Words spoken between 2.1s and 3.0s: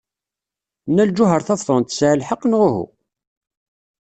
lḥeqq, neɣ uhu?